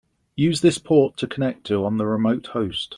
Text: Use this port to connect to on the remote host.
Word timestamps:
Use 0.35 0.61
this 0.61 0.79
port 0.79 1.15
to 1.17 1.27
connect 1.27 1.63
to 1.65 1.85
on 1.85 1.97
the 1.97 2.07
remote 2.07 2.47
host. 2.53 2.89